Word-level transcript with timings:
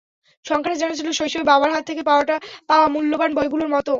সংখ্যাটা 0.45 0.77
যেন 0.81 0.91
ছিল 0.99 1.07
শৈশবে 1.11 1.43
বাবার 1.43 1.69
হাত 1.73 1.83
থেকে 1.89 2.01
পাওয়া 2.09 2.23
মহামূল্যবান 2.69 3.31
বইগুলোর 3.37 3.69
মতো। 3.69 3.89